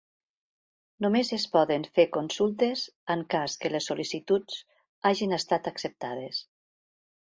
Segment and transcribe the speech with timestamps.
[1.05, 4.61] Només es poden fer consultes en cas que les sol·licituds
[5.13, 6.47] hagin estat acceptades.